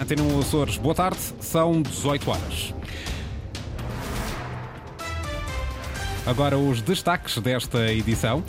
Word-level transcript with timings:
Antena 0.00 0.22
1 0.22 0.38
Açores, 0.38 0.78
boa 0.78 0.94
tarde, 0.94 1.18
são 1.40 1.82
18 1.82 2.30
horas. 2.30 2.74
Agora 6.24 6.56
os 6.56 6.80
destaques 6.80 7.36
desta 7.36 7.92
edição. 7.92 8.42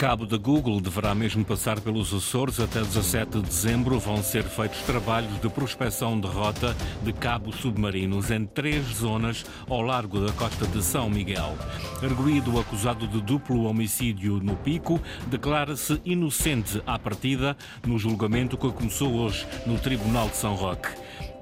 Cabo 0.00 0.24
da 0.24 0.38
Google 0.38 0.80
deverá 0.80 1.14
mesmo 1.14 1.44
passar 1.44 1.78
pelos 1.78 2.14
Açores. 2.14 2.58
Até 2.58 2.80
17 2.80 3.32
de 3.32 3.42
dezembro 3.42 4.00
vão 4.00 4.22
ser 4.22 4.44
feitos 4.44 4.80
trabalhos 4.80 5.38
de 5.42 5.48
prospecção 5.50 6.18
de 6.18 6.26
rota 6.26 6.74
de 7.02 7.12
cabos 7.12 7.56
submarinos 7.56 8.30
em 8.30 8.46
três 8.46 8.82
zonas 8.94 9.44
ao 9.68 9.82
largo 9.82 10.24
da 10.24 10.32
costa 10.32 10.66
de 10.66 10.82
São 10.82 11.10
Miguel. 11.10 11.54
Arguído 12.02 12.58
acusado 12.58 13.06
de 13.06 13.20
duplo 13.20 13.64
homicídio 13.64 14.40
no 14.42 14.56
Pico, 14.56 14.98
declara-se 15.26 16.00
inocente 16.02 16.82
à 16.86 16.98
partida 16.98 17.54
no 17.86 17.98
julgamento 17.98 18.56
que 18.56 18.72
começou 18.72 19.12
hoje 19.12 19.46
no 19.66 19.78
Tribunal 19.78 20.30
de 20.30 20.36
São 20.38 20.54
Roque 20.54 20.88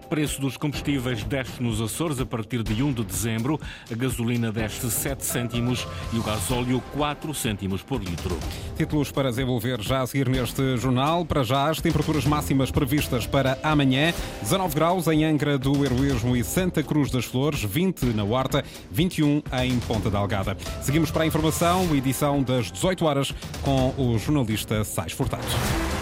preço 0.08 0.40
dos 0.40 0.56
combustíveis 0.56 1.22
desce 1.22 1.62
nos 1.62 1.80
Açores 1.80 2.18
a 2.20 2.26
partir 2.26 2.62
de 2.62 2.82
1 2.82 2.92
de 2.92 3.04
dezembro. 3.04 3.60
A 3.90 3.94
gasolina 3.94 4.50
desce 4.50 4.90
7 4.90 5.24
cêntimos 5.24 5.86
e 6.12 6.18
o 6.18 6.22
gasóleo 6.22 6.82
4 6.94 7.34
cêntimos 7.34 7.82
por 7.82 8.02
litro. 8.02 8.38
Títulos 8.76 9.12
para 9.12 9.30
desenvolver 9.30 9.80
já 9.82 10.00
a 10.00 10.06
seguir 10.06 10.28
neste 10.28 10.76
jornal. 10.78 11.24
Para 11.24 11.42
já, 11.42 11.68
as 11.68 11.80
temperaturas 11.80 12.24
máximas 12.24 12.70
previstas 12.70 13.26
para 13.26 13.58
amanhã: 13.62 14.14
19 14.42 14.74
graus 14.74 15.06
em 15.08 15.24
Angra 15.24 15.58
do 15.58 15.84
Heroísmo 15.84 16.36
e 16.36 16.42
Santa 16.42 16.82
Cruz 16.82 17.10
das 17.10 17.24
Flores, 17.24 17.62
20 17.62 18.06
na 18.06 18.24
Horta, 18.24 18.64
21 18.90 19.42
em 19.62 19.78
Ponta 19.80 20.10
Delgada. 20.10 20.56
Seguimos 20.80 21.10
para 21.10 21.24
a 21.24 21.26
informação, 21.26 21.94
edição 21.94 22.42
das 22.42 22.72
18 22.72 23.04
horas, 23.04 23.34
com 23.62 23.94
o 23.98 24.18
jornalista 24.18 24.84
Sais 24.84 25.12
Furtado. 25.12 25.97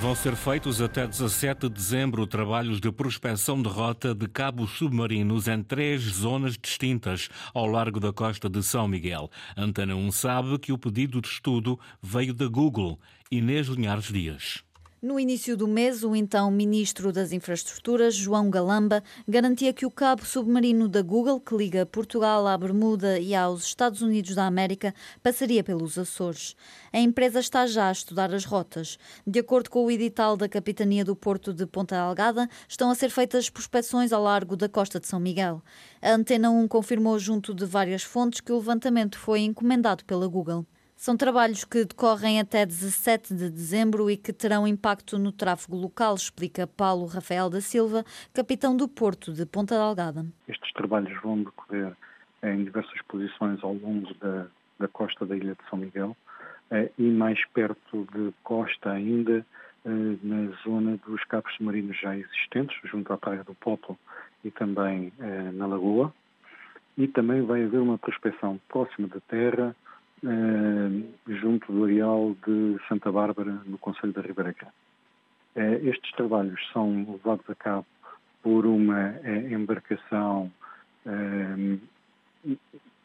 Vão 0.00 0.14
ser 0.14 0.34
feitos 0.34 0.80
até 0.80 1.06
17 1.06 1.68
de 1.68 1.74
dezembro 1.74 2.26
trabalhos 2.26 2.80
de 2.80 2.90
prospecção 2.90 3.60
de 3.60 3.68
rota 3.68 4.14
de 4.14 4.26
cabos 4.26 4.70
submarinos 4.78 5.46
em 5.46 5.62
três 5.62 6.00
zonas 6.00 6.56
distintas 6.56 7.28
ao 7.52 7.66
largo 7.66 8.00
da 8.00 8.10
costa 8.10 8.48
de 8.48 8.62
São 8.62 8.88
Miguel. 8.88 9.30
Antena 9.54 9.94
1 9.94 10.10
sabe 10.10 10.58
que 10.58 10.72
o 10.72 10.78
pedido 10.78 11.20
de 11.20 11.28
estudo 11.28 11.78
veio 12.02 12.32
da 12.32 12.48
Google. 12.48 12.98
Inês 13.30 13.66
Linhares 13.66 14.06
Dias. 14.06 14.69
No 15.02 15.18
início 15.18 15.56
do 15.56 15.66
mês, 15.66 16.04
o 16.04 16.14
então 16.14 16.50
Ministro 16.50 17.10
das 17.10 17.32
Infraestruturas, 17.32 18.14
João 18.14 18.50
Galamba, 18.50 19.02
garantia 19.26 19.72
que 19.72 19.86
o 19.86 19.90
cabo 19.90 20.26
submarino 20.26 20.86
da 20.90 21.00
Google, 21.00 21.40
que 21.40 21.56
liga 21.56 21.86
Portugal 21.86 22.46
à 22.46 22.58
Bermuda 22.58 23.18
e 23.18 23.34
aos 23.34 23.64
Estados 23.64 24.02
Unidos 24.02 24.34
da 24.34 24.44
América, 24.44 24.94
passaria 25.22 25.64
pelos 25.64 25.96
Açores. 25.96 26.54
A 26.92 26.98
empresa 26.98 27.40
está 27.40 27.66
já 27.66 27.88
a 27.88 27.92
estudar 27.92 28.34
as 28.34 28.44
rotas. 28.44 28.98
De 29.26 29.38
acordo 29.38 29.70
com 29.70 29.86
o 29.86 29.90
edital 29.90 30.36
da 30.36 30.50
Capitania 30.50 31.02
do 31.02 31.16
Porto 31.16 31.54
de 31.54 31.64
Ponta 31.64 31.96
Algada, 31.96 32.46
estão 32.68 32.90
a 32.90 32.94
ser 32.94 33.08
feitas 33.08 33.48
prospeções 33.48 34.12
ao 34.12 34.22
largo 34.22 34.54
da 34.54 34.68
costa 34.68 35.00
de 35.00 35.06
São 35.06 35.18
Miguel. 35.18 35.62
A 36.02 36.10
Antena 36.10 36.50
1 36.50 36.68
confirmou, 36.68 37.18
junto 37.18 37.54
de 37.54 37.64
várias 37.64 38.02
fontes, 38.02 38.42
que 38.42 38.52
o 38.52 38.58
levantamento 38.58 39.18
foi 39.18 39.40
encomendado 39.40 40.04
pela 40.04 40.28
Google. 40.28 40.66
São 41.00 41.16
trabalhos 41.16 41.64
que 41.64 41.82
decorrem 41.82 42.38
até 42.38 42.66
17 42.66 43.34
de 43.34 43.48
dezembro 43.48 44.10
e 44.10 44.18
que 44.18 44.34
terão 44.34 44.68
impacto 44.68 45.18
no 45.18 45.32
tráfego 45.32 45.74
local, 45.74 46.14
explica 46.14 46.66
Paulo 46.66 47.06
Rafael 47.06 47.48
da 47.48 47.62
Silva, 47.62 48.04
capitão 48.34 48.76
do 48.76 48.86
Porto 48.86 49.32
de 49.32 49.46
Ponta 49.46 49.74
Delgada. 49.74 50.26
Estes 50.46 50.70
trabalhos 50.74 51.18
vão 51.22 51.42
decorrer 51.42 51.96
em 52.42 52.64
diversas 52.64 53.00
posições 53.08 53.64
ao 53.64 53.72
longo 53.72 54.12
da, 54.16 54.46
da 54.78 54.88
costa 54.88 55.24
da 55.24 55.34
Ilha 55.34 55.54
de 55.54 55.70
São 55.70 55.78
Miguel 55.78 56.14
eh, 56.70 56.90
e 56.98 57.04
mais 57.04 57.42
perto 57.54 58.06
de 58.12 58.30
costa 58.42 58.90
ainda, 58.90 59.38
eh, 59.86 60.16
na 60.22 60.54
zona 60.62 60.98
dos 61.06 61.24
cabos 61.24 61.50
submarinos 61.54 61.98
já 61.98 62.14
existentes, 62.14 62.78
junto 62.84 63.10
à 63.10 63.16
Praia 63.16 63.42
do 63.42 63.54
Poplo 63.54 63.98
e 64.44 64.50
também 64.50 65.10
eh, 65.18 65.50
na 65.54 65.66
Lagoa. 65.66 66.12
E 66.98 67.08
também 67.08 67.40
vai 67.40 67.64
haver 67.64 67.80
uma 67.80 67.96
prospecção 67.96 68.60
próxima 68.68 69.08
da 69.08 69.20
terra, 69.20 69.74
junto 71.26 71.72
do 71.72 71.84
areal 71.84 72.36
de 72.46 72.78
Santa 72.88 73.10
Bárbara, 73.10 73.60
no 73.66 73.78
Conselho 73.78 74.12
da 74.12 74.20
Ribeira. 74.20 74.54
Eh, 75.56 75.80
estes 75.84 76.12
trabalhos 76.12 76.60
são 76.72 77.06
levados 77.10 77.48
a 77.48 77.54
cabo 77.54 77.86
por 78.42 78.66
uma 78.66 79.16
eh, 79.22 79.52
embarcação 79.52 80.50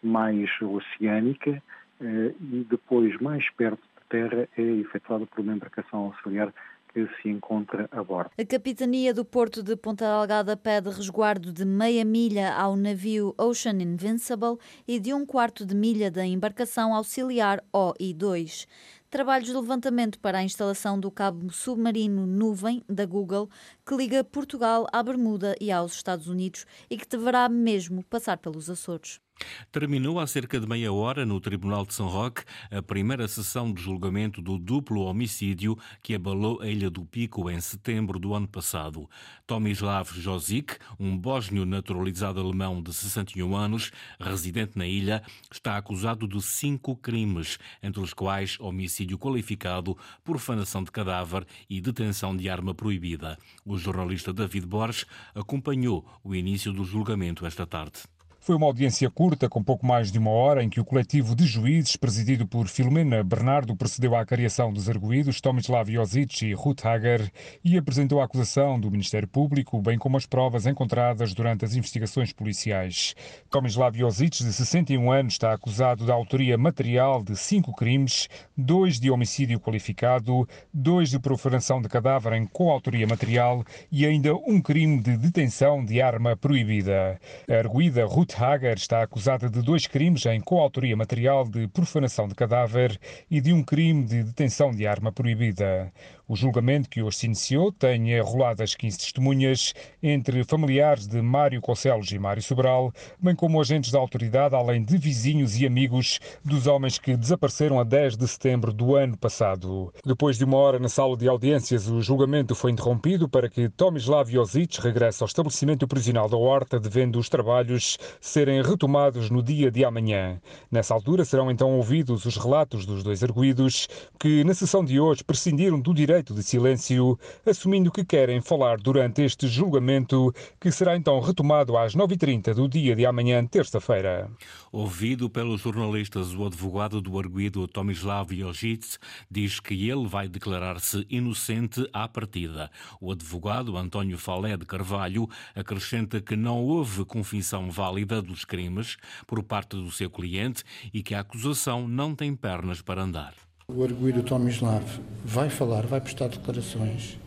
mais 0.03 0.49
oceânica 0.61 1.63
e 2.01 2.67
depois, 2.69 3.17
mais 3.21 3.49
perto 3.51 3.81
de 3.81 4.05
terra, 4.09 4.49
é 4.57 4.61
efetuada 4.61 5.25
por 5.25 5.39
uma 5.39 5.53
embarcação 5.53 6.05
auxiliar 6.07 6.53
que 6.95 7.05
se 7.21 7.27
encontra 7.27 7.89
a 7.91 8.01
bordo. 8.01 8.31
A 8.37 8.45
Capitania 8.45 9.13
do 9.13 9.25
Porto 9.25 9.61
de 9.61 9.75
Ponta 9.75 10.05
Delgada 10.05 10.55
pede 10.55 10.89
resguardo 10.89 11.51
de 11.51 11.65
meia 11.65 12.05
milha 12.05 12.53
ao 12.53 12.77
navio 12.77 13.35
Ocean 13.37 13.81
Invincible 13.81 14.57
e 14.87 14.97
de 14.97 15.13
um 15.13 15.25
quarto 15.25 15.65
de 15.65 15.75
milha 15.75 16.09
da 16.09 16.25
embarcação 16.25 16.95
auxiliar 16.95 17.61
OI-2 17.73 18.65
trabalhos 19.09 19.47
de 19.47 19.53
levantamento 19.53 20.19
para 20.19 20.39
a 20.39 20.43
instalação 20.43 20.99
do 20.99 21.09
cabo 21.09 21.49
submarino 21.49 22.25
Nuvem 22.25 22.83
da 22.89 23.05
Google, 23.05 23.49
que 23.85 23.95
liga 23.95 24.25
Portugal 24.25 24.85
à 24.91 25.01
Bermuda 25.01 25.55
e 25.61 25.71
aos 25.71 25.93
Estados 25.93 26.27
Unidos 26.27 26.65
e 26.89 26.97
que 26.97 27.07
deverá 27.07 27.47
mesmo 27.47 28.03
passar 28.03 28.37
pelos 28.37 28.69
Açores. 28.69 29.21
Terminou 29.71 30.19
há 30.19 30.27
cerca 30.27 30.59
de 30.59 30.67
meia 30.67 30.93
hora 30.93 31.25
no 31.25 31.39
Tribunal 31.41 31.85
de 31.85 31.93
São 31.93 32.07
Roque 32.07 32.43
a 32.71 32.81
primeira 32.81 33.27
sessão 33.27 33.73
de 33.73 33.81
julgamento 33.81 34.41
do 34.41 34.57
duplo 34.57 35.01
homicídio 35.01 35.77
que 36.01 36.15
abalou 36.15 36.61
a 36.61 36.67
Ilha 36.67 36.89
do 36.89 37.03
Pico 37.05 37.49
em 37.49 37.59
setembro 37.59 38.17
do 38.17 38.33
ano 38.33 38.47
passado. 38.47 39.09
Tomislav 39.45 40.09
Josic, 40.13 40.77
um 40.97 41.17
bósnio 41.17 41.65
naturalizado 41.65 42.39
alemão 42.39 42.81
de 42.81 42.93
61 42.93 43.55
anos, 43.55 43.91
residente 44.19 44.77
na 44.77 44.87
ilha, 44.87 45.21
está 45.51 45.75
acusado 45.75 46.27
de 46.27 46.41
cinco 46.41 46.95
crimes, 46.95 47.59
entre 47.83 48.01
os 48.01 48.13
quais 48.13 48.57
homicídio 48.59 49.17
qualificado, 49.17 49.97
profanação 50.23 50.83
de 50.83 50.91
cadáver 50.91 51.45
e 51.69 51.81
detenção 51.81 52.35
de 52.35 52.49
arma 52.49 52.73
proibida. 52.73 53.37
O 53.65 53.77
jornalista 53.77 54.31
David 54.31 54.65
Borges 54.65 55.05
acompanhou 55.33 56.05
o 56.23 56.33
início 56.33 56.71
do 56.71 56.85
julgamento 56.85 57.45
esta 57.45 57.65
tarde. 57.67 58.14
Foi 58.45 58.55
uma 58.55 58.67
audiência 58.67 59.09
curta, 59.09 59.49
com 59.49 59.63
pouco 59.63 59.87
mais 59.87 60.11
de 60.11 60.19
uma 60.19 60.29
hora, 60.29 60.63
em 60.63 60.69
que 60.69 60.79
o 60.79 60.85
coletivo 60.85 61.35
de 61.35 61.47
juízes, 61.47 61.95
presidido 61.95 62.45
por 62.45 62.67
Filomena 62.67 63.23
Bernardo, 63.23 63.75
procedeu 63.75 64.15
à 64.15 64.23
cariação 64.23 64.71
dos 64.71 64.87
arguídos 64.87 65.41
Tomislav 65.41 65.91
Josic 65.91 66.45
e 66.45 66.53
Ruth 66.53 66.85
Hager 66.85 67.31
e 67.63 67.75
apresentou 67.75 68.21
a 68.21 68.25
acusação 68.25 68.79
do 68.79 68.91
Ministério 68.91 69.27
Público, 69.27 69.81
bem 69.81 69.97
como 69.97 70.15
as 70.15 70.27
provas 70.27 70.67
encontradas 70.67 71.33
durante 71.33 71.65
as 71.65 71.75
investigações 71.75 72.31
policiais. 72.31 73.15
Tomislav 73.49 73.97
Josic, 73.97 74.43
de 74.43 74.53
61 74.53 75.11
anos, 75.11 75.33
está 75.33 75.51
acusado 75.51 76.05
da 76.05 76.13
autoria 76.13 76.55
material 76.55 77.23
de 77.23 77.35
cinco 77.35 77.73
crimes, 77.73 78.29
dois 78.55 78.99
de 78.99 79.09
homicídio 79.09 79.59
qualificado, 79.59 80.47
dois 80.71 81.09
de 81.09 81.17
profanação 81.17 81.81
de 81.81 81.89
cadáver 81.89 82.33
em 82.33 82.45
coautoria 82.45 83.07
material 83.07 83.65
e 83.91 84.05
ainda 84.05 84.35
um 84.35 84.61
crime 84.61 85.01
de 85.01 85.17
detenção 85.17 85.83
de 85.83 85.99
arma 85.99 86.37
proibida. 86.37 87.19
A 87.49 87.53
arguída 87.55 88.05
Ruth 88.05 88.34
Hager 88.37 88.75
está 88.75 89.01
acusada 89.01 89.49
de 89.49 89.61
dois 89.61 89.87
crimes 89.87 90.25
em 90.25 90.41
coautoria 90.41 90.95
material 90.95 91.47
de 91.47 91.67
profanação 91.69 92.27
de 92.27 92.35
cadáver 92.35 92.99
e 93.31 93.39
de 93.39 93.53
um 93.53 93.63
crime 93.63 94.03
de 94.03 94.23
detenção 94.23 94.71
de 94.71 94.85
arma 94.85 95.11
proibida. 95.11 95.91
O 96.27 96.35
julgamento 96.35 96.89
que 96.89 97.03
hoje 97.03 97.17
se 97.17 97.25
iniciou 97.27 97.71
tem 97.71 98.19
arroladas 98.19 98.73
15 98.73 98.97
testemunhas, 98.97 99.75
entre 100.01 100.43
familiares 100.43 101.05
de 101.07 101.21
Mário 101.21 101.61
Concelos 101.61 102.11
e 102.11 102.17
Mário 102.17 102.41
Sobral, 102.41 102.91
bem 103.21 103.35
como 103.35 103.61
agentes 103.61 103.91
da 103.91 103.99
autoridade, 103.99 104.55
além 104.55 104.83
de 104.83 104.97
vizinhos 104.97 105.55
e 105.59 105.67
amigos 105.67 106.19
dos 106.43 106.65
homens 106.65 106.97
que 106.97 107.15
desapareceram 107.15 107.79
a 107.79 107.83
10 107.83 108.17
de 108.17 108.27
setembro 108.27 108.73
do 108.73 108.95
ano 108.95 109.15
passado. 109.15 109.93
Depois 110.03 110.35
de 110.35 110.43
uma 110.43 110.57
hora 110.57 110.79
na 110.79 110.89
sala 110.89 111.15
de 111.15 111.27
audiências, 111.27 111.87
o 111.87 112.01
julgamento 112.01 112.55
foi 112.55 112.71
interrompido 112.71 113.29
para 113.29 113.47
que 113.47 113.69
Tomislav 113.69 114.27
Josic 114.27 114.81
regresse 114.81 115.21
ao 115.21 115.27
estabelecimento 115.27 115.87
prisional 115.87 116.27
da 116.27 116.37
Horta, 116.37 116.79
devendo 116.79 117.19
os 117.19 117.29
trabalhos 117.29 117.99
serem 118.19 118.63
retomados 118.63 119.29
no 119.29 119.43
dia 119.43 119.69
de 119.69 119.85
amanhã. 119.85 120.41
Nessa 120.71 120.95
altura 120.95 121.23
serão 121.23 121.51
então 121.51 121.75
ouvidos 121.75 122.25
os 122.25 122.35
relatos 122.35 122.83
dos 122.83 123.03
dois 123.03 123.23
arguídos, 123.23 123.87
que 124.19 124.43
na 124.43 124.55
sessão 124.55 124.83
de 124.83 124.99
hoje 124.99 125.23
prescindiram 125.23 125.79
do 125.79 125.93
direito 125.93 126.14
direito 126.15 126.33
de 126.33 126.43
silêncio, 126.43 127.19
assumindo 127.45 127.91
que 127.91 128.05
querem 128.05 128.39
falar 128.39 128.77
durante 128.77 129.21
este 129.21 129.49
julgamento, 129.49 130.33
que 130.61 130.71
será 130.71 130.95
então 130.95 131.19
retomado 131.19 131.77
às 131.77 131.93
9h30 131.93 132.53
do 132.53 132.69
dia 132.69 132.95
de 132.95 133.05
amanhã, 133.05 133.45
terça-feira. 133.45 134.31
Ouvido 134.71 135.29
pelos 135.29 135.59
jornalistas, 135.59 136.33
o 136.33 136.45
advogado 136.45 137.01
do 137.01 137.19
arguído 137.19 137.67
Tomislav 137.67 138.31
Josic 138.31 138.97
diz 139.29 139.59
que 139.59 139.89
ele 139.89 140.07
vai 140.07 140.29
declarar-se 140.29 141.05
inocente 141.09 141.85
à 141.91 142.07
partida. 142.07 142.71
O 143.01 143.11
advogado 143.11 143.75
António 143.75 144.17
Falé 144.17 144.55
de 144.55 144.65
Carvalho 144.65 145.27
acrescenta 145.53 146.21
que 146.21 146.37
não 146.37 146.63
houve 146.63 147.03
confissão 147.03 147.69
válida 147.69 148.21
dos 148.21 148.45
crimes 148.45 148.95
por 149.27 149.43
parte 149.43 149.75
do 149.75 149.91
seu 149.91 150.09
cliente 150.09 150.63
e 150.93 151.03
que 151.03 151.13
a 151.13 151.19
acusação 151.19 151.89
não 151.89 152.15
tem 152.15 152.33
pernas 152.33 152.81
para 152.81 153.01
andar. 153.01 153.44
O 153.67 153.83
arguído 153.83 154.21
Tomislav 154.21 154.83
vai 155.25 155.49
falar, 155.49 155.87
vai 155.87 155.99
prestar 155.99 156.27
declarações 156.27 157.17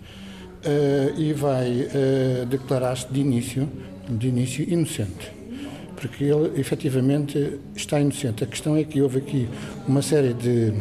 uh, 0.64 1.20
e 1.20 1.32
vai 1.32 1.68
uh, 1.68 2.46
declarar-se 2.46 3.08
de 3.12 3.20
início, 3.20 3.68
de 4.08 4.28
início 4.28 4.72
inocente. 4.72 5.32
Porque 5.96 6.22
ele 6.22 6.60
efetivamente 6.60 7.58
está 7.74 7.98
inocente. 7.98 8.44
A 8.44 8.46
questão 8.46 8.76
é 8.76 8.84
que 8.84 9.02
houve 9.02 9.18
aqui 9.18 9.48
uma 9.88 10.00
série 10.00 10.32
de 10.32 10.74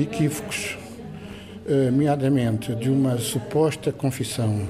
equívocos, 0.00 0.78
uh, 1.66 1.90
nomeadamente 1.90 2.72
de 2.76 2.88
uma 2.88 3.18
suposta 3.18 3.90
confissão 3.90 4.64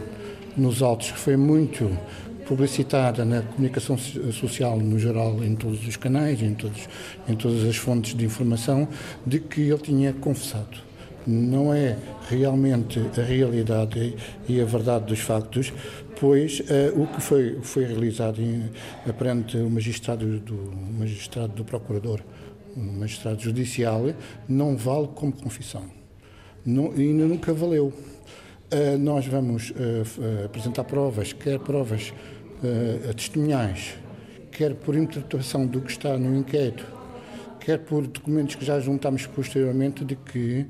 nos 0.57 0.81
autos 0.81 1.11
que 1.11 1.19
foi 1.19 1.37
muito 1.37 1.91
publicitada 2.53 3.25
na 3.25 3.41
comunicação 3.41 3.97
social 3.97 4.79
no 4.79 4.99
geral, 4.99 5.43
em 5.43 5.57
todos 5.57 5.89
os 5.89 5.97
canais, 5.97 6.43
em, 6.43 6.53
todos, 6.53 6.87
em 7.27 7.35
todas 7.35 7.65
as 7.65 7.77
fontes 7.77 8.15
de 8.15 8.27
informação, 8.27 8.87
de 9.27 9.41
que 9.41 9.63
ele 9.63 9.79
tinha 9.79 10.13
confessado. 10.13 10.77
Não 11.27 11.73
é 11.73 11.97
realmente 12.29 13.01
a 13.19 13.23
realidade 13.23 14.15
e 14.47 14.61
a 14.61 14.67
verdade 14.67 15.07
dos 15.07 15.21
factos, 15.21 15.73
pois 16.21 16.61
uh, 16.61 17.01
o 17.03 17.07
que 17.07 17.23
foi, 17.23 17.59
foi 17.63 17.87
realizado 17.87 18.43
em, 18.43 18.71
perante 19.19 19.57
o 19.57 19.71
magistrado 19.71 20.39
do, 20.41 20.73
magistrado 20.99 21.55
do 21.55 21.65
procurador, 21.65 22.21
o 22.77 22.81
magistrado 22.81 23.41
judicial, 23.41 24.13
não 24.47 24.77
vale 24.77 25.09
como 25.15 25.33
confissão. 25.33 25.85
Não, 26.67 26.95
e 26.95 27.15
nunca 27.15 27.55
valeu. 27.55 27.87
Uh, 27.87 28.99
nós 28.99 29.27
vamos 29.27 29.71
uh, 29.71 30.45
apresentar 30.45 30.85
provas, 30.85 31.33
quer 31.33 31.59
provas 31.59 32.13
uh, 32.63 33.15
testemunhais, 33.15 33.95
quer 34.51 34.75
por 34.75 34.95
interpretação 34.95 35.67
do 35.67 35.81
que 35.81 35.91
está 35.91 36.17
no 36.17 36.37
inquérito, 36.37 36.87
quer 37.61 37.79
por 37.79 38.07
documentos 38.07 38.55
que 38.55 38.65
já 38.65 38.79
juntamos 38.81 39.27
posteriormente, 39.27 40.05
de 40.05 40.17
que 40.17 40.67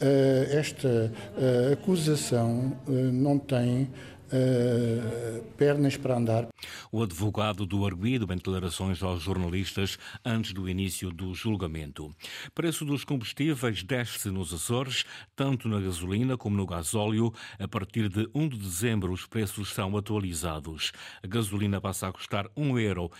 uh, 0.00 0.56
esta 0.56 0.88
uh, 0.88 1.72
acusação 1.72 2.72
não 2.86 3.38
tem 3.38 3.88
uh, 4.32 5.42
pernas 5.56 5.96
para 5.96 6.16
andar. 6.16 6.48
O 6.90 7.02
advogado 7.02 7.66
do 7.66 7.84
arguido 7.86 8.26
em 8.32 8.36
declarações 8.36 9.02
aos 9.02 9.22
jornalistas 9.22 9.98
antes 10.24 10.52
do 10.52 10.68
início 10.68 11.10
do 11.10 11.34
julgamento. 11.34 12.14
Preço 12.54 12.84
dos 12.84 13.04
combustíveis 13.04 13.82
desce 13.82 14.30
nos 14.30 14.52
Açores, 14.52 15.04
tanto 15.34 15.68
na 15.68 15.80
gasolina 15.80 16.36
como 16.36 16.56
no 16.56 16.66
gasóleo. 16.66 17.32
A 17.58 17.68
partir 17.68 18.08
de 18.08 18.28
1 18.34 18.48
de 18.48 18.58
dezembro, 18.58 19.12
os 19.12 19.26
preços 19.26 19.72
são 19.72 19.96
atualizados. 19.96 20.92
A 21.22 21.26
gasolina 21.26 21.80
passa 21.80 22.08
a 22.08 22.12
custar 22.12 22.48
1,54 22.56 22.80
euro, 22.80 23.10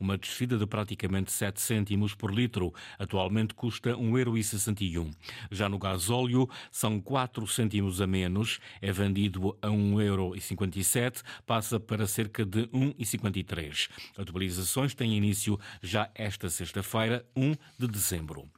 uma 0.00 0.16
descida 0.18 0.56
de 0.58 0.66
praticamente 0.66 1.30
7 1.32 1.60
cêntimos 1.60 2.14
por 2.14 2.32
litro. 2.32 2.72
Atualmente 2.98 3.54
custa 3.54 3.90
1,61 3.90 4.94
euro. 4.94 5.10
Já 5.50 5.68
no 5.68 5.78
gasóleo, 5.78 6.48
são 6.70 7.00
4 7.00 7.46
cêntimos 7.46 8.00
a 8.00 8.06
menos. 8.06 8.58
É 8.80 8.92
vendido 9.06 9.56
a 9.62 9.68
1,57€, 9.68 11.22
passa 11.46 11.78
para 11.78 12.06
cerca 12.06 12.44
de 12.44 12.66
1,53€. 12.68 13.88
As 14.12 14.18
atualizações 14.18 14.94
têm 14.94 15.16
início 15.16 15.58
já 15.80 16.10
esta 16.14 16.50
sexta-feira, 16.50 17.24
1 17.36 17.54
de 17.78 17.86
dezembro. 17.86 18.48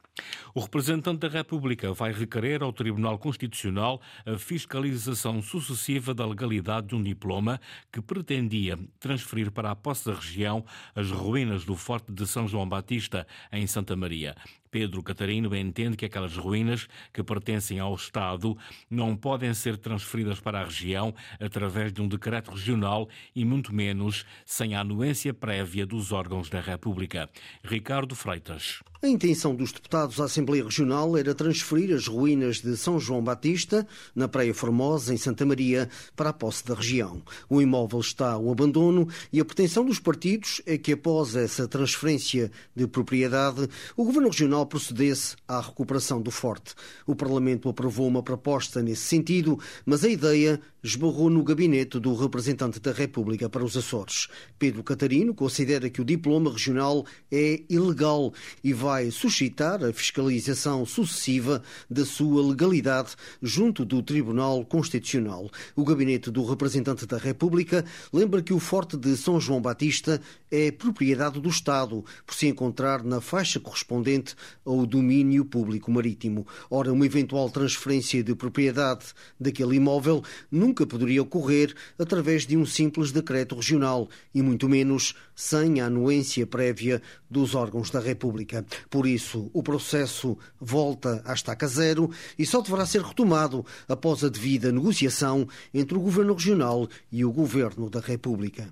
O 0.52 0.60
representante 0.60 1.20
da 1.20 1.28
República 1.28 1.92
vai 1.92 2.12
requerer 2.12 2.60
ao 2.62 2.72
Tribunal 2.72 3.18
Constitucional 3.18 4.00
a 4.26 4.36
fiscalização 4.36 5.40
sucessiva 5.40 6.12
da 6.12 6.26
legalidade 6.26 6.88
de 6.88 6.96
um 6.96 7.02
diploma 7.02 7.60
que 7.92 8.02
pretendia 8.02 8.76
transferir 8.98 9.52
para 9.52 9.70
a 9.70 9.76
posse 9.76 10.06
da 10.06 10.14
região 10.14 10.64
as 10.94 11.10
ruínas 11.10 11.64
do 11.64 11.76
Forte 11.76 12.10
de 12.10 12.26
São 12.26 12.48
João 12.48 12.68
Batista, 12.68 13.26
em 13.52 13.64
Santa 13.68 13.94
Maria. 13.94 14.34
Pedro 14.70 15.02
Catarino 15.02 15.54
entende 15.54 15.96
que 15.96 16.04
aquelas 16.04 16.36
ruínas 16.36 16.86
que 17.12 17.22
pertencem 17.22 17.78
ao 17.78 17.94
Estado 17.94 18.56
não 18.90 19.16
podem 19.16 19.52
ser 19.54 19.76
transferidas 19.76 20.40
para 20.40 20.60
a 20.60 20.64
região 20.64 21.14
através 21.40 21.92
de 21.92 22.00
um 22.00 22.08
decreto 22.08 22.50
regional 22.50 23.08
e 23.34 23.44
muito 23.44 23.74
menos 23.74 24.24
sem 24.44 24.74
a 24.74 24.80
anuência 24.80 25.32
prévia 25.32 25.86
dos 25.86 26.12
órgãos 26.12 26.48
da 26.48 26.60
República. 26.60 27.28
Ricardo 27.64 28.14
Freitas. 28.14 28.80
A 29.00 29.06
intenção 29.06 29.54
dos 29.54 29.70
deputados 29.70 30.20
à 30.20 30.24
Assembleia 30.24 30.64
Regional 30.64 31.16
era 31.16 31.32
transferir 31.32 31.94
as 31.94 32.08
ruínas 32.08 32.60
de 32.60 32.76
São 32.76 32.98
João 32.98 33.22
Batista, 33.22 33.86
na 34.12 34.26
Praia 34.26 34.52
Formosa, 34.52 35.14
em 35.14 35.16
Santa 35.16 35.46
Maria, 35.46 35.88
para 36.16 36.30
a 36.30 36.32
posse 36.32 36.66
da 36.66 36.74
região. 36.74 37.22
O 37.48 37.62
imóvel 37.62 38.00
está 38.00 38.32
ao 38.32 38.50
abandono 38.50 39.06
e 39.32 39.38
a 39.38 39.44
pretensão 39.44 39.84
dos 39.84 40.00
partidos 40.00 40.60
é 40.66 40.76
que, 40.76 40.94
após 40.94 41.36
essa 41.36 41.68
transferência 41.68 42.50
de 42.74 42.88
propriedade, 42.88 43.68
o 43.96 44.04
Governo 44.04 44.30
Regional 44.30 44.57
Procedesse 44.66 45.36
à 45.46 45.60
recuperação 45.60 46.20
do 46.20 46.30
forte. 46.30 46.74
O 47.06 47.14
Parlamento 47.14 47.68
aprovou 47.68 48.06
uma 48.06 48.22
proposta 48.22 48.82
nesse 48.82 49.02
sentido, 49.02 49.58
mas 49.84 50.04
a 50.04 50.08
ideia 50.08 50.60
esbarrou 50.82 51.28
no 51.28 51.42
gabinete 51.42 51.98
do 51.98 52.14
representante 52.14 52.80
da 52.80 52.92
República 52.92 53.48
para 53.48 53.64
os 53.64 53.76
Açores. 53.76 54.28
Pedro 54.58 54.82
Catarino 54.82 55.34
considera 55.34 55.90
que 55.90 56.00
o 56.00 56.04
diploma 56.04 56.50
regional 56.50 57.04
é 57.30 57.62
ilegal 57.68 58.32
e 58.62 58.72
vai 58.72 59.10
suscitar 59.10 59.84
a 59.84 59.92
fiscalização 59.92 60.86
sucessiva 60.86 61.62
da 61.90 62.04
sua 62.04 62.46
legalidade 62.46 63.16
junto 63.42 63.84
do 63.84 64.02
Tribunal 64.02 64.64
Constitucional. 64.64 65.50
O 65.74 65.84
gabinete 65.84 66.30
do 66.30 66.44
representante 66.44 67.06
da 67.06 67.18
República 67.18 67.84
lembra 68.12 68.42
que 68.42 68.52
o 68.52 68.60
Forte 68.60 68.96
de 68.96 69.16
São 69.16 69.40
João 69.40 69.60
Batista 69.60 70.20
é 70.50 70.70
propriedade 70.70 71.40
do 71.40 71.48
Estado, 71.48 72.04
por 72.26 72.34
se 72.34 72.46
encontrar 72.46 73.02
na 73.02 73.20
faixa 73.20 73.60
correspondente 73.60 74.34
ao 74.64 74.86
domínio 74.86 75.44
público 75.44 75.90
marítimo. 75.90 76.46
Ora, 76.70 76.92
uma 76.92 77.06
eventual 77.06 77.50
transferência 77.50 78.22
de 78.22 78.34
propriedade 78.34 79.06
daquele 79.38 79.76
imóvel 79.76 80.22
nunca 80.68 80.86
poderia 80.86 81.22
ocorrer 81.22 81.74
através 81.98 82.46
de 82.46 82.54
um 82.54 82.66
simples 82.66 83.10
decreto 83.10 83.54
regional 83.54 84.08
e 84.34 84.42
muito 84.42 84.68
menos 84.68 85.14
sem 85.34 85.80
a 85.80 85.86
anuência 85.86 86.46
prévia 86.46 87.00
dos 87.30 87.54
órgãos 87.54 87.90
da 87.90 88.00
República. 88.00 88.64
Por 88.90 89.06
isso, 89.06 89.50
o 89.54 89.62
processo 89.62 90.36
volta 90.60 91.22
à 91.24 91.32
estaca 91.32 91.66
zero 91.66 92.10
e 92.38 92.44
só 92.44 92.60
deverá 92.60 92.84
ser 92.84 93.02
retomado 93.02 93.64
após 93.88 94.22
a 94.22 94.28
devida 94.28 94.70
negociação 94.70 95.48
entre 95.72 95.96
o 95.96 96.00
Governo 96.00 96.34
Regional 96.34 96.86
e 97.10 97.24
o 97.24 97.32
Governo 97.32 97.88
da 97.88 98.00
República. 98.00 98.68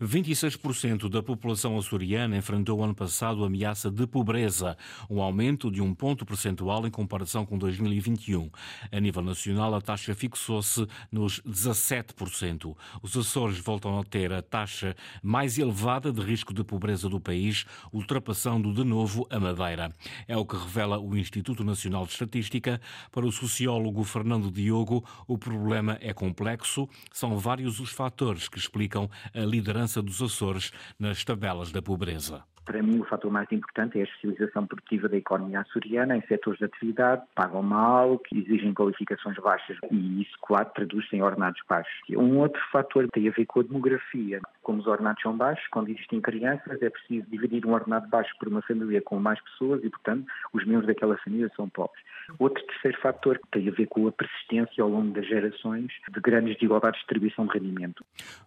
26% 0.00 1.08
da 1.08 1.22
população 1.22 1.78
açoriana 1.78 2.36
enfrentou 2.36 2.84
ano 2.84 2.94
passado 2.94 3.42
a 3.42 3.46
ameaça 3.46 3.90
de 3.90 4.06
pobreza, 4.06 4.76
um 5.08 5.22
aumento 5.22 5.70
de 5.70 5.80
um 5.80 5.94
ponto 5.94 6.26
percentual 6.26 6.86
em 6.86 6.90
comparação 6.90 7.46
com 7.46 7.56
2021. 7.56 8.50
A 8.92 9.00
nível 9.00 9.22
nacional, 9.22 9.74
a 9.74 9.80
taxa 9.80 10.14
fixou-se 10.14 10.86
nos 11.10 11.37
17%. 11.42 12.76
Os 13.02 13.16
Açores 13.16 13.58
voltam 13.58 13.98
a 13.98 14.04
ter 14.04 14.32
a 14.32 14.42
taxa 14.42 14.96
mais 15.22 15.58
elevada 15.58 16.12
de 16.12 16.20
risco 16.20 16.52
de 16.52 16.64
pobreza 16.64 17.08
do 17.08 17.20
país, 17.20 17.64
ultrapassando 17.92 18.72
de 18.72 18.84
novo 18.84 19.26
a 19.30 19.38
Madeira. 19.38 19.92
É 20.26 20.36
o 20.36 20.46
que 20.46 20.56
revela 20.56 20.98
o 20.98 21.16
Instituto 21.16 21.64
Nacional 21.64 22.06
de 22.06 22.12
Estatística. 22.12 22.80
Para 23.10 23.26
o 23.26 23.32
sociólogo 23.32 24.04
Fernando 24.04 24.50
Diogo, 24.50 25.04
o 25.26 25.36
problema 25.36 25.98
é 26.00 26.12
complexo. 26.12 26.88
São 27.12 27.38
vários 27.38 27.80
os 27.80 27.90
fatores 27.90 28.48
que 28.48 28.58
explicam 28.58 29.10
a 29.34 29.40
liderança 29.40 30.02
dos 30.02 30.22
Açores 30.22 30.70
nas 30.98 31.24
tabelas 31.24 31.72
da 31.72 31.82
pobreza. 31.82 32.42
Para 32.68 32.82
mim, 32.82 33.00
o 33.00 33.04
fator 33.04 33.32
mais 33.32 33.50
importante 33.50 33.96
é 33.96 34.02
a 34.02 34.04
especialização 34.04 34.66
produtiva 34.66 35.08
da 35.08 35.16
economia 35.16 35.60
açoriana 35.60 36.14
em 36.14 36.20
setores 36.26 36.58
de 36.58 36.66
atividade 36.66 37.22
que 37.22 37.34
pagam 37.34 37.62
mal, 37.62 38.18
que 38.18 38.40
exigem 38.40 38.74
qualificações 38.74 39.38
baixas 39.38 39.78
e 39.90 40.20
isso, 40.20 40.36
claro, 40.42 40.70
traduz-se 40.74 41.16
em 41.16 41.22
ordenados 41.22 41.62
baixos. 41.66 41.94
Um 42.10 42.36
outro 42.36 42.60
fator 42.70 43.08
tem 43.10 43.26
a 43.26 43.30
ver 43.30 43.46
com 43.46 43.60
a 43.60 43.62
demografia. 43.62 44.42
Como 44.62 44.80
os 44.80 44.86
ordenados 44.86 45.22
são 45.22 45.34
baixos, 45.34 45.66
quando 45.68 45.88
existem 45.88 46.20
crianças, 46.20 46.82
é 46.82 46.90
preciso 46.90 47.26
dividir 47.30 47.64
um 47.64 47.72
ordenado 47.72 48.06
baixo 48.08 48.34
por 48.38 48.48
uma 48.48 48.60
família 48.60 49.00
com 49.00 49.18
mais 49.18 49.40
pessoas 49.40 49.82
e, 49.82 49.88
portanto, 49.88 50.26
os 50.52 50.66
membros 50.66 50.88
daquela 50.88 51.16
família 51.16 51.50
são 51.56 51.70
pobres. 51.70 52.04
Outro 52.38 52.62
terceiro 52.66 53.00
fator 53.00 53.40
tem 53.50 53.66
a 53.66 53.72
ver 53.72 53.86
com 53.86 54.06
a 54.06 54.12
persistência 54.12 54.84
ao 54.84 54.90
longo 54.90 55.14
das 55.14 55.26
gerações 55.26 55.90
de 56.12 56.20
grandes 56.20 56.54
desigualdades 56.56 56.98
de 56.98 57.06
distribuição 57.06 57.46
de 57.46 57.54
rendimento. 57.54 58.04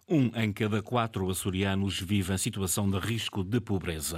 Um 0.08 0.30
em 0.36 0.52
cada 0.52 0.80
quatro 0.80 1.28
açorianos 1.28 2.00
vive 2.00 2.32
em 2.32 2.38
situação 2.38 2.88
de 2.88 2.98
risco 3.00 3.42
de 3.42 3.60
pobreza. 3.60 4.11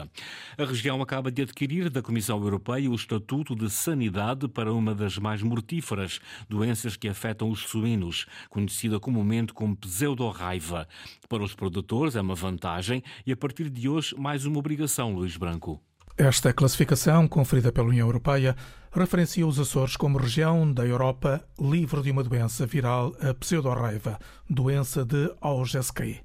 A 0.59 0.65
região 0.65 1.01
acaba 1.01 1.31
de 1.31 1.43
adquirir 1.43 1.89
da 1.89 2.03
Comissão 2.03 2.41
Europeia 2.43 2.91
o 2.91 2.95
Estatuto 2.95 3.55
de 3.55 3.71
Sanidade 3.71 4.49
para 4.49 4.73
uma 4.73 4.95
das 4.95 5.19
mais 5.19 5.43
mortíferas 5.43 6.21
doenças 6.49 6.97
que 6.97 7.09
afetam 7.09 7.51
os 7.51 7.61
suínos, 7.61 8.27
conhecida 8.49 8.99
comumente 8.99 9.53
como 9.53 9.77
pseudorraiva. 9.77 10.89
Para 11.29 11.43
os 11.43 11.55
produtores 11.55 12.17
é 12.17 12.21
uma 12.21 12.35
vantagem 12.35 13.03
e 13.27 13.33
a 13.33 13.37
partir 13.37 13.71
de 13.71 13.89
hoje 13.89 14.15
mais 14.19 14.45
uma 14.45 14.59
obrigação, 14.59 15.15
Luís 15.15 15.37
Branco. 15.37 15.81
Esta 16.17 16.53
classificação, 16.53 17.27
conferida 17.27 17.73
pela 17.73 17.89
União 17.89 18.07
Europeia, 18.07 18.55
referencia 18.93 19.45
os 19.45 19.59
Açores 19.59 19.97
como 19.97 20.17
região 20.17 20.73
da 20.73 20.87
Europa 20.87 21.45
livre 21.61 22.03
de 22.03 22.13
uma 22.13 22.23
doença 22.23 22.65
viral, 22.65 23.13
a 23.21 23.35
pseudorraiva, 23.35 24.21
doença 24.49 25.05
de 25.05 25.35
Augesky, 25.41 26.21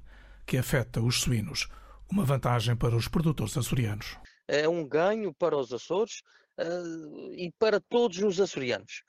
que 0.46 0.56
afeta 0.56 1.00
os 1.00 1.20
suínos. 1.20 1.68
Uma 2.10 2.24
vantagem 2.24 2.76
para 2.76 2.96
os 2.96 3.06
produtores 3.06 3.56
açorianos. 3.56 4.18
É 4.48 4.68
um 4.68 4.86
ganho 4.86 5.32
para 5.32 5.56
os 5.56 5.72
Açores, 5.72 6.22
uh, 6.58 7.32
e 7.34 7.52
para 7.58 7.80
todos 7.80 8.18
os 8.18 8.40
açorianos. 8.40 9.02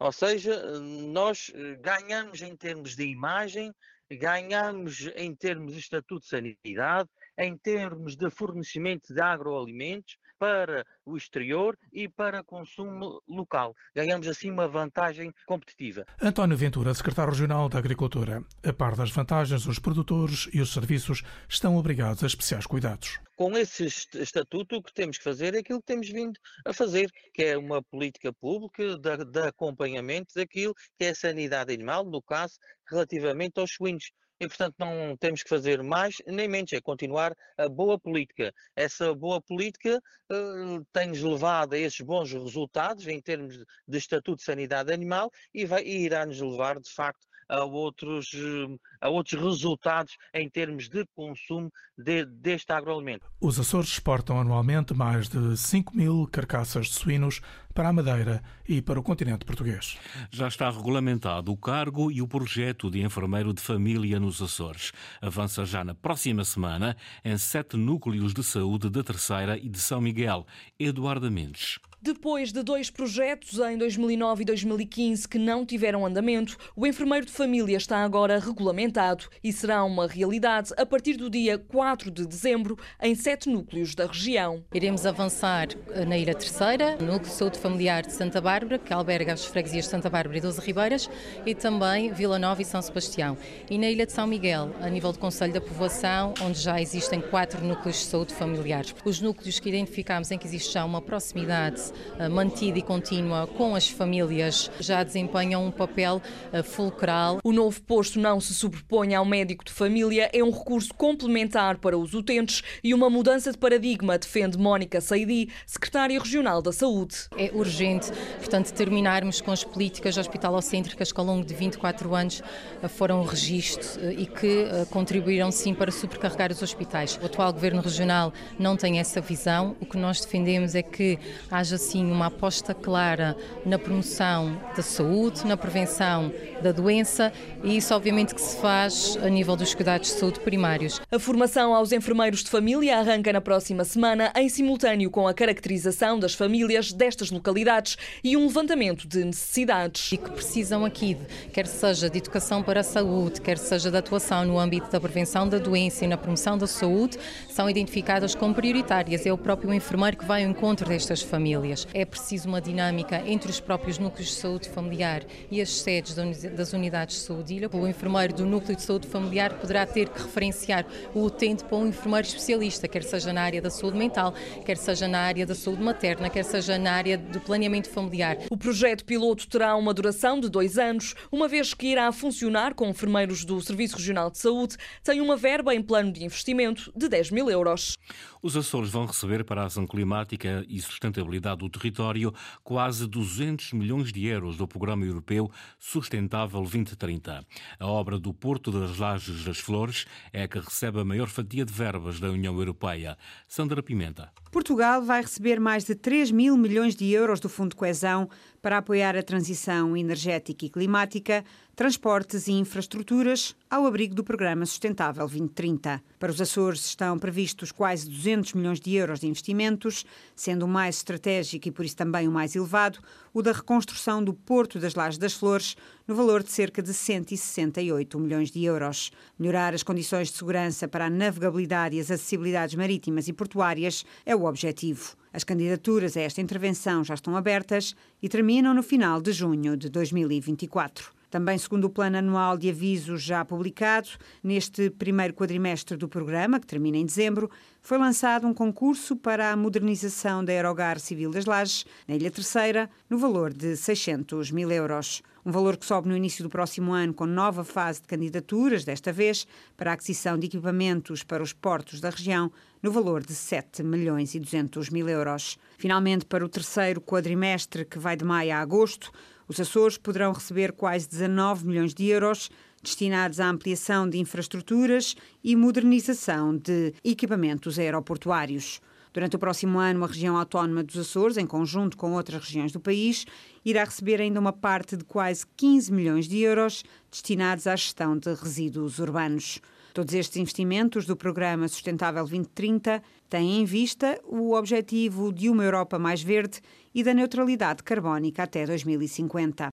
Ou 0.00 0.12
seja, 0.12 0.62
nós 0.80 1.50
ganhamos 1.80 2.40
em 2.42 2.56
termos 2.56 2.94
de 2.94 3.04
imagem, 3.04 3.72
ganhamos 4.10 5.10
em 5.16 5.34
termos 5.34 5.74
de 5.74 5.80
estatuto 5.80 6.22
de 6.22 6.28
sanidade, 6.28 7.08
em 7.36 7.56
termos 7.56 8.16
de 8.16 8.30
fornecimento 8.30 9.12
de 9.12 9.20
agroalimentos 9.20 10.16
para 10.38 10.84
o 11.04 11.16
exterior 11.16 11.76
e 11.92 12.08
para 12.08 12.44
consumo 12.44 13.22
local. 13.28 13.74
Ganhamos 13.94 14.28
assim 14.28 14.50
uma 14.50 14.68
vantagem 14.68 15.32
competitiva. 15.46 16.04
António 16.20 16.56
Ventura, 16.56 16.94
secretário 16.94 17.32
regional 17.32 17.68
da 17.68 17.78
Agricultura. 17.78 18.42
A 18.64 18.72
par 18.72 18.94
das 18.94 19.10
vantagens, 19.10 19.66
os 19.66 19.78
produtores 19.78 20.48
e 20.52 20.60
os 20.60 20.72
serviços 20.72 21.22
estão 21.48 21.76
obrigados 21.76 22.22
a 22.22 22.26
especiais 22.26 22.66
cuidados. 22.66 23.18
Com 23.36 23.56
esse 23.56 23.86
estatuto, 23.86 24.76
o 24.76 24.82
que 24.82 24.92
temos 24.92 25.18
que 25.18 25.24
fazer 25.24 25.54
é 25.54 25.58
aquilo 25.58 25.80
que 25.80 25.86
temos 25.86 26.08
vindo 26.08 26.38
a 26.66 26.72
fazer, 26.72 27.10
que 27.32 27.44
é 27.44 27.56
uma 27.56 27.82
política 27.82 28.32
pública 28.32 28.98
de, 28.98 29.24
de 29.24 29.40
acompanhamento 29.40 30.34
daquilo 30.34 30.74
que 30.98 31.04
é 31.04 31.10
a 31.10 31.14
sanidade 31.14 31.72
animal, 31.72 32.04
no 32.04 32.20
caso, 32.20 32.54
relativamente 32.90 33.60
aos 33.60 33.72
suínos 33.72 34.10
e, 34.40 34.46
portanto, 34.46 34.74
não 34.78 35.16
temos 35.16 35.42
que 35.42 35.48
fazer 35.48 35.82
mais 35.82 36.16
nem 36.26 36.48
menos, 36.48 36.72
é 36.72 36.80
continuar 36.80 37.34
a 37.56 37.68
boa 37.68 37.98
política. 37.98 38.52
Essa 38.76 39.14
boa 39.14 39.40
política 39.40 40.00
uh, 40.30 40.84
tem-nos 40.92 41.22
levado 41.22 41.74
a 41.74 41.78
esses 41.78 42.00
bons 42.00 42.32
resultados 42.32 43.06
em 43.06 43.20
termos 43.20 43.58
de 43.86 43.98
Estatuto 43.98 44.36
de 44.36 44.44
Sanidade 44.44 44.92
Animal 44.92 45.30
e, 45.52 45.64
vai, 45.64 45.82
e 45.84 46.04
irá-nos 46.04 46.40
levar, 46.40 46.78
de 46.80 46.90
facto, 46.90 47.26
a 47.48 47.64
outros, 47.64 48.30
eh, 48.34 48.76
a 49.00 49.08
outros 49.08 49.40
resultados 49.40 50.16
em 50.34 50.48
termos 50.48 50.88
de 50.88 51.06
consumo 51.14 51.72
de, 51.96 52.24
deste 52.26 52.70
agroalimento. 52.72 53.26
Os 53.40 53.58
Açores 53.58 53.88
exportam 53.88 54.38
anualmente 54.38 54.92
mais 54.92 55.28
de 55.28 55.56
5 55.56 55.96
mil 55.96 56.28
carcaças 56.30 56.88
de 56.88 56.94
suínos 56.94 57.40
para 57.78 57.90
a 57.90 57.92
Madeira 57.92 58.42
e 58.68 58.82
para 58.82 58.98
o 58.98 59.02
continente 59.04 59.44
português. 59.44 59.96
Já 60.32 60.48
está 60.48 60.68
regulamentado 60.68 61.52
o 61.52 61.56
cargo 61.56 62.10
e 62.10 62.20
o 62.20 62.26
projeto 62.26 62.90
de 62.90 63.00
enfermeiro 63.00 63.54
de 63.54 63.62
família 63.62 64.18
nos 64.18 64.42
Açores. 64.42 64.90
Avança 65.22 65.64
já 65.64 65.84
na 65.84 65.94
próxima 65.94 66.44
semana 66.44 66.96
em 67.24 67.38
sete 67.38 67.76
núcleos 67.76 68.34
de 68.34 68.42
saúde 68.42 68.90
da 68.90 69.04
Terceira 69.04 69.56
e 69.56 69.68
de 69.68 69.78
São 69.78 70.00
Miguel. 70.00 70.44
Eduardo 70.76 71.30
Mendes. 71.30 71.78
Depois 72.00 72.52
de 72.52 72.62
dois 72.62 72.90
projetos 72.90 73.58
em 73.58 73.76
2009 73.76 74.42
e 74.42 74.44
2015 74.44 75.28
que 75.28 75.36
não 75.36 75.66
tiveram 75.66 76.06
andamento, 76.06 76.56
o 76.76 76.86
enfermeiro 76.86 77.26
de 77.26 77.32
família 77.32 77.76
está 77.76 78.04
agora 78.04 78.38
regulamentado 78.38 79.24
e 79.42 79.52
será 79.52 79.82
uma 79.82 80.06
realidade 80.06 80.72
a 80.76 80.86
partir 80.86 81.16
do 81.16 81.28
dia 81.28 81.58
4 81.58 82.08
de 82.08 82.24
dezembro 82.24 82.78
em 83.02 83.16
sete 83.16 83.48
núcleos 83.48 83.96
da 83.96 84.06
região. 84.06 84.64
Iremos 84.72 85.04
avançar 85.04 85.70
na 86.06 86.16
Ilha 86.16 86.36
Terceira, 86.36 86.96
no 87.00 87.06
Núcleo 87.06 87.30
de 87.30 87.36
Saúde 87.36 87.58
Familiar 87.68 88.00
de 88.02 88.12
Santa 88.12 88.40
Bárbara, 88.40 88.78
que 88.78 88.94
alberga 88.94 89.34
as 89.34 89.44
freguesias 89.44 89.84
de 89.84 89.90
Santa 89.90 90.08
Bárbara 90.08 90.38
e 90.38 90.40
Doze 90.40 90.58
Ribeiras, 90.58 91.10
e 91.44 91.54
também 91.54 92.10
Vila 92.10 92.38
Nova 92.38 92.62
e 92.62 92.64
São 92.64 92.80
Sebastião. 92.80 93.36
E 93.68 93.76
na 93.76 93.90
Ilha 93.90 94.06
de 94.06 94.12
São 94.12 94.26
Miguel, 94.26 94.74
a 94.80 94.88
nível 94.88 95.12
do 95.12 95.18
Conselho 95.18 95.52
da 95.52 95.60
Povoação, 95.60 96.32
onde 96.40 96.58
já 96.58 96.80
existem 96.80 97.20
quatro 97.20 97.62
núcleos 97.62 97.96
de 97.96 98.04
saúde 98.04 98.32
familiares. 98.32 98.94
Os 99.04 99.20
núcleos 99.20 99.60
que 99.60 99.68
identificamos 99.68 100.30
em 100.30 100.38
que 100.38 100.46
existe 100.46 100.72
já 100.72 100.82
uma 100.82 101.02
proximidade 101.02 101.92
eh, 102.18 102.26
mantida 102.26 102.78
e 102.78 102.82
contínua 102.82 103.46
com 103.46 103.74
as 103.74 103.86
famílias 103.86 104.70
já 104.80 105.04
desempenham 105.04 105.66
um 105.66 105.70
papel 105.70 106.22
eh, 106.50 106.62
fulcral. 106.62 107.38
O 107.44 107.52
novo 107.52 107.82
posto 107.82 108.18
não 108.18 108.40
se 108.40 108.54
sobrepõe 108.54 109.14
ao 109.14 109.26
médico 109.26 109.62
de 109.62 109.72
família, 109.72 110.30
é 110.32 110.42
um 110.42 110.50
recurso 110.50 110.94
complementar 110.94 111.76
para 111.76 111.98
os 111.98 112.14
utentes 112.14 112.62
e 112.82 112.94
uma 112.94 113.10
mudança 113.10 113.52
de 113.52 113.58
paradigma, 113.58 114.16
defende 114.16 114.56
Mónica 114.56 115.02
Saidi, 115.02 115.50
secretária 115.66 116.18
regional 116.18 116.62
da 116.62 116.72
Saúde. 116.72 117.28
É 117.36 117.47
urgente, 117.54 118.10
portanto, 118.38 118.72
terminarmos 118.72 119.40
com 119.40 119.50
as 119.50 119.64
políticas 119.64 120.16
hospitalocêntricas 120.16 121.12
que 121.12 121.20
ao 121.20 121.26
longo 121.26 121.44
de 121.44 121.54
24 121.54 122.14
anos 122.14 122.42
eh, 122.82 122.88
foram 122.88 123.22
registro 123.24 124.10
e 124.10 124.26
que 124.26 124.66
contribuíram 124.90 125.50
sim 125.50 125.74
para 125.74 125.90
supercarregar 125.90 126.52
os 126.52 126.62
hospitais. 126.62 127.18
O 127.22 127.26
atual 127.26 127.52
governo 127.52 127.80
regional 127.80 128.32
não 128.58 128.76
tem 128.76 128.98
essa 128.98 129.20
visão. 129.20 129.76
O 129.80 129.86
que 129.86 129.96
nós 129.96 130.20
defendemos 130.20 130.74
é 130.74 130.82
que 130.82 131.18
haja 131.50 131.78
sim 131.78 132.10
uma 132.10 132.26
aposta 132.26 132.74
clara 132.74 133.36
na 133.64 133.78
promoção 133.78 134.60
da 134.76 134.82
saúde, 134.82 135.46
na 135.46 135.56
prevenção 135.56 136.32
da 136.62 136.72
doença 136.72 137.32
e 137.62 137.76
isso 137.76 137.94
obviamente 137.94 138.34
que 138.34 138.40
se 138.40 138.56
faz 138.56 139.16
a 139.22 139.28
nível 139.28 139.56
dos 139.56 139.74
cuidados 139.74 140.08
de 140.08 140.14
saúde 140.18 140.40
primários. 140.40 141.00
A 141.10 141.18
formação 141.18 141.74
aos 141.74 141.92
enfermeiros 141.92 142.42
de 142.42 142.50
família 142.50 142.98
arranca 142.98 143.32
na 143.32 143.40
próxima 143.40 143.84
semana 143.84 144.32
em 144.36 144.48
simultâneo 144.48 145.10
com 145.10 145.26
a 145.26 145.34
caracterização 145.34 146.18
das 146.18 146.34
famílias 146.34 146.92
destas 146.92 147.30
localidades 147.38 147.96
e 148.22 148.36
um 148.36 148.46
levantamento 148.46 149.08
de 149.08 149.24
necessidades. 149.24 150.12
E 150.12 150.16
que 150.16 150.30
precisam 150.30 150.84
aqui, 150.84 151.16
quer 151.52 151.66
seja 151.66 152.10
de 152.10 152.18
educação 152.18 152.62
para 152.62 152.80
a 152.80 152.84
saúde, 152.84 153.40
quer 153.40 153.58
seja 153.58 153.90
de 153.90 153.96
atuação 153.96 154.44
no 154.44 154.58
âmbito 154.58 154.90
da 154.90 155.00
prevenção 155.00 155.48
da 155.48 155.58
doença 155.58 156.04
e 156.04 156.08
na 156.08 156.16
promoção 156.16 156.58
da 156.58 156.66
saúde, 156.66 157.18
são 157.48 157.68
identificadas 157.68 158.34
como 158.34 158.54
prioritárias. 158.54 159.24
É 159.24 159.32
o 159.32 159.38
próprio 159.38 159.72
enfermeiro 159.72 160.16
que 160.16 160.24
vai 160.24 160.44
ao 160.44 160.50
encontro 160.50 160.88
destas 160.88 161.22
famílias. 161.22 161.86
É 161.94 162.04
preciso 162.04 162.48
uma 162.48 162.60
dinâmica 162.60 163.22
entre 163.26 163.50
os 163.50 163.60
próprios 163.60 163.98
núcleos 163.98 164.28
de 164.28 164.34
saúde 164.34 164.68
familiar 164.68 165.22
e 165.50 165.60
as 165.60 165.70
sedes 165.70 166.14
das 166.14 166.72
unidades 166.72 167.16
de 167.16 167.22
saúde. 167.22 167.60
O 167.72 167.86
enfermeiro 167.86 168.34
do 168.34 168.46
núcleo 168.46 168.76
de 168.76 168.82
saúde 168.82 169.06
familiar 169.06 169.54
poderá 169.54 169.86
ter 169.86 170.08
que 170.08 170.20
referenciar 170.20 170.84
o 171.14 171.24
utente 171.24 171.64
para 171.64 171.78
um 171.78 171.86
enfermeiro 171.86 172.26
especialista, 172.26 172.88
quer 172.88 173.02
seja 173.02 173.32
na 173.32 173.42
área 173.42 173.62
da 173.62 173.70
saúde 173.70 173.96
mental, 173.96 174.34
quer 174.64 174.76
seja 174.76 175.06
na 175.06 175.20
área 175.20 175.46
da 175.46 175.54
saúde 175.54 175.82
materna, 175.82 176.28
quer 176.28 176.44
seja 176.44 176.78
na 176.78 176.92
área 176.92 177.16
do 177.28 177.40
planeamento 177.40 177.90
familiar. 177.90 178.38
O 178.50 178.56
projeto 178.56 179.04
piloto 179.04 179.46
terá 179.46 179.76
uma 179.76 179.92
duração 179.92 180.40
de 180.40 180.48
dois 180.48 180.78
anos, 180.78 181.14
uma 181.30 181.46
vez 181.46 181.74
que 181.74 181.88
irá 181.88 182.10
funcionar 182.10 182.74
com 182.74 182.88
enfermeiros 182.88 183.44
do 183.44 183.60
Serviço 183.60 183.96
Regional 183.96 184.30
de 184.30 184.38
Saúde, 184.38 184.76
tem 185.02 185.20
uma 185.20 185.36
verba 185.36 185.74
em 185.74 185.82
plano 185.82 186.12
de 186.12 186.24
investimento 186.24 186.92
de 186.96 187.08
10 187.08 187.30
mil 187.30 187.50
euros. 187.50 187.96
Os 188.40 188.56
Açores 188.56 188.90
vão 188.90 189.04
receber 189.04 189.44
para 189.44 189.62
a 189.62 189.66
ação 189.66 189.86
climática 189.86 190.64
e 190.68 190.80
sustentabilidade 190.80 191.58
do 191.58 191.68
território 191.68 192.32
quase 192.62 193.06
200 193.06 193.72
milhões 193.72 194.12
de 194.12 194.26
euros 194.26 194.56
do 194.56 194.66
Programa 194.66 195.04
Europeu 195.04 195.50
Sustentável 195.78 196.60
2030. 196.60 197.44
A 197.80 197.86
obra 197.86 198.18
do 198.18 198.32
Porto 198.32 198.70
das 198.70 198.96
Lajes 198.98 199.44
das 199.44 199.58
Flores 199.58 200.06
é 200.32 200.44
a 200.44 200.48
que 200.48 200.60
recebe 200.60 201.00
a 201.00 201.04
maior 201.04 201.28
fatia 201.28 201.64
de 201.64 201.72
verbas 201.72 202.20
da 202.20 202.30
União 202.30 202.56
Europeia. 202.56 203.18
Sandra 203.48 203.82
Pimenta. 203.82 204.32
Portugal 204.50 205.02
vai 205.02 205.20
receber 205.22 205.60
mais 205.60 205.84
de 205.84 205.94
3 205.94 206.30
mil 206.30 206.56
milhões 206.56 206.96
de 206.96 207.10
euros 207.10 207.40
do 207.40 207.48
Fundo 207.48 207.70
de 207.70 207.76
Coesão 207.76 208.28
para 208.60 208.78
apoiar 208.78 209.16
a 209.16 209.22
transição 209.22 209.96
energética 209.96 210.66
e 210.66 210.68
climática, 210.68 211.44
transportes 211.76 212.48
e 212.48 212.52
infraestruturas 212.52 213.54
ao 213.70 213.86
abrigo 213.86 214.14
do 214.14 214.24
Programa 214.24 214.66
Sustentável 214.66 215.26
2030. 215.26 216.02
Para 216.18 216.32
os 216.32 216.40
Açores 216.40 216.84
estão 216.86 217.18
previstos 217.18 217.70
quase 217.70 218.08
200 218.08 218.54
milhões 218.54 218.80
de 218.80 218.94
euros 218.94 219.20
de 219.20 219.28
investimentos, 219.28 220.04
sendo 220.34 220.64
o 220.64 220.68
mais 220.68 220.96
estratégico 220.96 221.68
e 221.68 221.70
por 221.70 221.84
isso 221.84 221.96
também 221.96 222.26
o 222.26 222.32
mais 222.32 222.56
elevado 222.56 222.98
o 223.32 223.42
da 223.42 223.52
reconstrução 223.52 224.22
do 224.22 224.34
Porto 224.34 224.80
das 224.80 224.96
Lajes 224.96 225.18
das 225.18 225.34
Flores, 225.34 225.76
no 226.06 226.14
valor 226.14 226.42
de 226.42 226.50
cerca 226.50 226.82
de 226.82 226.92
168 226.92 228.18
milhões 228.18 228.50
de 228.50 228.64
euros. 228.64 229.12
Melhorar 229.38 229.74
as 229.74 229.84
condições 229.84 230.28
de 230.28 230.36
segurança 230.36 230.88
para 230.88 231.06
a 231.06 231.10
navegabilidade 231.10 231.94
e 231.94 232.00
as 232.00 232.10
acessibilidades 232.10 232.74
marítimas 232.74 233.28
e 233.28 233.32
portuárias 233.32 234.04
é 234.26 234.34
o 234.34 234.44
objetivo. 234.44 235.16
As 235.38 235.44
candidaturas 235.44 236.16
a 236.16 236.20
esta 236.22 236.40
intervenção 236.40 237.04
já 237.04 237.14
estão 237.14 237.36
abertas 237.36 237.94
e 238.20 238.28
terminam 238.28 238.74
no 238.74 238.82
final 238.82 239.22
de 239.22 239.30
junho 239.30 239.76
de 239.76 239.88
2024. 239.88 241.12
Também 241.30 241.56
segundo 241.56 241.84
o 241.84 241.90
plano 241.90 242.18
anual 242.18 242.58
de 242.58 242.68
avisos 242.68 243.22
já 243.22 243.44
publicado, 243.44 244.08
neste 244.42 244.90
primeiro 244.90 245.32
quadrimestre 245.32 245.96
do 245.96 246.08
programa, 246.08 246.58
que 246.58 246.66
termina 246.66 246.96
em 246.96 247.06
dezembro, 247.06 247.48
foi 247.80 247.98
lançado 247.98 248.48
um 248.48 248.52
concurso 248.52 249.14
para 249.14 249.52
a 249.52 249.56
modernização 249.56 250.44
da 250.44 250.52
Aerogar 250.52 250.98
Civil 250.98 251.30
das 251.30 251.44
Lajes, 251.44 251.86
na 252.08 252.16
Ilha 252.16 252.32
Terceira, 252.32 252.90
no 253.08 253.16
valor 253.16 253.52
de 253.52 253.76
600 253.76 254.50
mil 254.50 254.72
euros. 254.72 255.22
Um 255.48 255.50
valor 255.50 255.78
que 255.78 255.86
sobe 255.86 256.10
no 256.10 256.14
início 256.14 256.44
do 256.44 256.50
próximo 256.50 256.92
ano 256.92 257.14
com 257.14 257.24
nova 257.24 257.64
fase 257.64 258.02
de 258.02 258.06
candidaturas, 258.06 258.84
desta 258.84 259.10
vez 259.10 259.46
para 259.78 259.90
a 259.90 259.94
aquisição 259.94 260.38
de 260.38 260.46
equipamentos 260.46 261.24
para 261.24 261.42
os 261.42 261.54
portos 261.54 262.02
da 262.02 262.10
região, 262.10 262.52
no 262.82 262.92
valor 262.92 263.24
de 263.24 263.32
7 263.32 263.82
milhões 263.82 264.34
e 264.34 264.40
200 264.40 264.90
mil 264.90 265.08
euros. 265.08 265.56
Finalmente, 265.78 266.26
para 266.26 266.44
o 266.44 266.50
terceiro 266.50 267.00
quadrimestre, 267.00 267.86
que 267.86 267.98
vai 267.98 268.14
de 268.14 268.26
maio 268.26 268.52
a 268.52 268.58
agosto, 268.58 269.10
os 269.48 269.58
Açores 269.58 269.96
poderão 269.96 270.32
receber 270.32 270.72
quase 270.72 271.08
19 271.08 271.66
milhões 271.66 271.94
de 271.94 272.04
euros 272.04 272.50
destinados 272.82 273.40
à 273.40 273.48
ampliação 273.48 274.06
de 274.06 274.18
infraestruturas 274.18 275.16
e 275.42 275.56
modernização 275.56 276.58
de 276.58 276.92
equipamentos 277.02 277.78
aeroportuários. 277.78 278.82
Durante 279.12 279.36
o 279.36 279.38
próximo 279.38 279.78
ano, 279.78 280.04
a 280.04 280.06
região 280.06 280.36
autónoma 280.36 280.82
dos 280.82 280.96
Açores, 280.96 281.36
em 281.36 281.46
conjunto 281.46 281.96
com 281.96 282.12
outras 282.12 282.44
regiões 282.44 282.72
do 282.72 282.80
país, 282.80 283.24
irá 283.64 283.84
receber 283.84 284.20
ainda 284.20 284.38
uma 284.38 284.52
parte 284.52 284.96
de 284.96 285.04
quase 285.04 285.46
15 285.56 285.92
milhões 285.92 286.28
de 286.28 286.38
euros 286.38 286.84
destinados 287.10 287.66
à 287.66 287.74
gestão 287.74 288.16
de 288.16 288.32
resíduos 288.34 288.98
urbanos. 288.98 289.60
Todos 289.94 290.14
estes 290.14 290.36
investimentos 290.36 291.06
do 291.06 291.16
Programa 291.16 291.66
Sustentável 291.66 292.22
2030 292.22 293.02
têm 293.28 293.60
em 293.60 293.64
vista 293.64 294.20
o 294.24 294.54
objetivo 294.54 295.32
de 295.32 295.50
uma 295.50 295.64
Europa 295.64 295.98
mais 295.98 296.22
verde 296.22 296.60
e 296.94 297.02
da 297.02 297.12
neutralidade 297.12 297.82
carbónica 297.82 298.42
até 298.42 298.64
2050. 298.64 299.68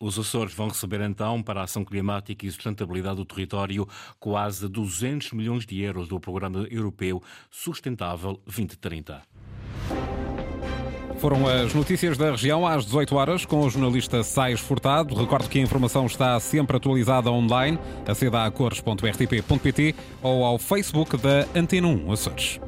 Os 0.00 0.16
Açores 0.16 0.54
vão 0.54 0.68
receber 0.68 1.00
então, 1.00 1.42
para 1.42 1.60
a 1.60 1.64
ação 1.64 1.84
climática 1.84 2.46
e 2.46 2.50
sustentabilidade 2.50 3.16
do 3.16 3.24
território, 3.24 3.86
quase 4.20 4.68
200 4.68 5.32
milhões 5.32 5.66
de 5.66 5.80
euros 5.80 6.06
do 6.06 6.20
Programa 6.20 6.66
Europeu 6.70 7.20
Sustentável 7.50 8.40
2030. 8.44 9.22
Foram 11.18 11.48
as 11.48 11.74
notícias 11.74 12.16
da 12.16 12.30
região 12.30 12.64
às 12.64 12.84
18 12.84 13.16
horas 13.16 13.44
com 13.44 13.60
o 13.60 13.68
jornalista 13.68 14.22
Sais 14.22 14.60
Furtado. 14.60 15.16
Recordo 15.16 15.48
que 15.48 15.58
a 15.58 15.62
informação 15.62 16.06
está 16.06 16.38
sempre 16.38 16.76
atualizada 16.76 17.28
online. 17.28 17.76
Aceda 18.06 18.44
a 18.44 18.50
cores.rtp.pt 18.52 19.96
ou 20.22 20.44
ao 20.44 20.60
Facebook 20.60 21.16
da 21.16 21.44
Antena 21.56 21.88
1 21.88 22.12
Açores. 22.12 22.60